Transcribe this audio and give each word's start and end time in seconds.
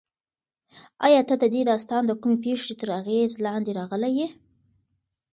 ایا 1.05 1.21
ته 1.29 1.35
د 1.41 1.43
دې 1.53 1.61
داستان 1.71 2.01
د 2.07 2.11
کومې 2.21 2.37
پېښې 2.45 2.73
تر 2.81 2.89
اغېز 2.99 3.31
لاندې 3.45 3.71
راغلی 3.79 4.11
یې؟ 4.19 4.27